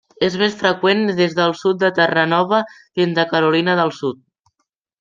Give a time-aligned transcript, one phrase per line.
[0.27, 4.21] És més freqüent des del sud de Terranova fins a Carolina del Sud.